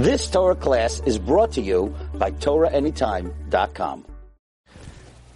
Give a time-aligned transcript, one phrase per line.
[0.00, 4.06] This Torah class is brought to you by TorahAnytime.com.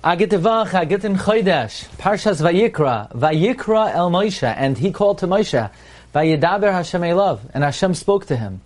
[0.03, 5.71] Agitevach, Agitin Chodesh, Parshas Vayikra, Vayikra El Moshe, and he called to Moshe,
[6.15, 8.63] Vayidaber Hashem Elav, and Hashem spoke to him.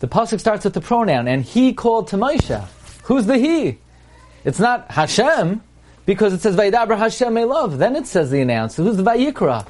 [0.00, 2.62] The pasuk starts with the pronoun, and he called to Moshe.
[3.04, 3.78] Who's the he?
[4.44, 5.62] It's not Hashem,
[6.04, 7.78] because it says Vayidaber Hashem Elav.
[7.78, 8.82] Then it says the announcer.
[8.82, 9.66] Who's the Vayikra?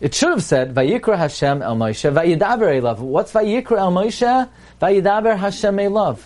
[0.00, 2.98] It should have said Vayikra Hashem El Moshe, Vayidaber Elav.
[3.00, 4.48] What's Vayikra El Moshe?
[4.80, 6.20] Vayidaber Hashem Elav.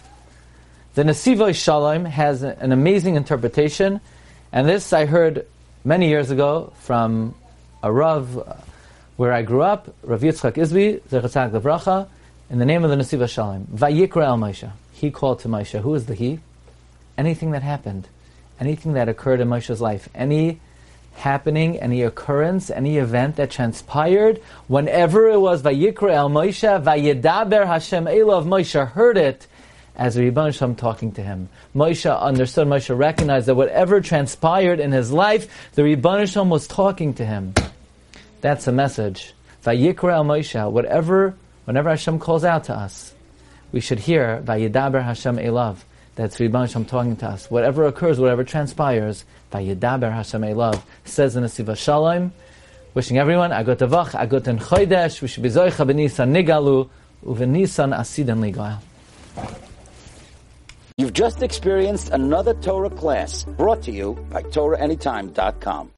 [0.94, 4.03] The Nesivos Shalom has an amazing interpretation,
[4.53, 5.46] and this I heard
[5.85, 7.35] many years ago from
[7.82, 8.57] a Rav uh,
[9.16, 12.08] where I grew up, Rav Yitzchak Izvi, Zechatzak Levracha,
[12.50, 13.68] in the name of the Nesivos Shalom.
[13.72, 14.71] Vayikra El Moshe.
[14.93, 15.80] He called to Moshe.
[15.80, 16.41] Who is the he?
[17.16, 18.07] Anything that happened,
[18.61, 20.61] anything that occurred in Moshe's life, any
[21.14, 28.07] happening, any occurrence, any event that transpired, whenever it was Vayikra El Moshe, Vayedaber Hashem
[28.07, 29.46] Elav, Moshe heard it,
[29.94, 31.48] as Rebbe Shem talking to him.
[31.75, 37.14] Moshe understood, Moshe recognized that whatever transpired in his life, the Rebbe Shem was talking
[37.14, 37.54] to him.
[38.41, 39.34] That's the message.
[39.64, 41.34] Vayikra el Moshe, whatever,
[41.66, 43.14] whenever Hashem calls out to us,
[43.70, 45.76] we should hear Vayedaber Hashem Elav.
[46.14, 47.50] That's Rebbe Shem talking to us.
[47.50, 52.32] Whatever occurs, whatever transpires, Vayedaber Hashem Elav, says in the Siva Shalom.
[52.94, 56.91] Wishing everyone Agot Avach, Agot en Chodesh, we should be Zoicha b'Nisan Nigalu,
[57.24, 58.78] u'v'Nisan Asidan Ligal.
[60.98, 65.91] You've just experienced another Torah class brought to you by TorahAnytime.com.